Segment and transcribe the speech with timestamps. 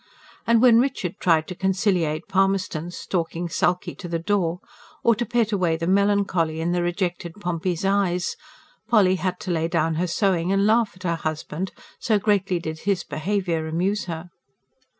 [0.47, 4.59] And when Richard tried to conciliate Palmerston stalking sulky to the door,
[5.03, 8.35] or to pet away the melancholy in the rejected Pompey's eyes,
[8.87, 12.79] Polly had to lay down her sewing and laugh at her husband, so greatly did
[12.79, 14.31] his behaviour amuse her.